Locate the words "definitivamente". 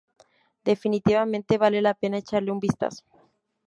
0.65-1.59